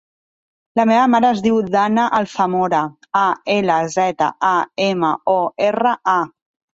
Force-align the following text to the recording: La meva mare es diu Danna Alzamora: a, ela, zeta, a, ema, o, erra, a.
La 0.79 0.83
meva 0.91 1.01
mare 1.15 1.27
es 1.33 1.41
diu 1.47 1.57
Danna 1.75 2.05
Alzamora: 2.19 2.79
a, 3.19 3.25
ela, 3.57 3.75
zeta, 3.97 4.31
a, 4.53 4.55
ema, 4.87 5.13
o, 5.35 5.37
erra, 5.67 5.93
a. 6.15 6.17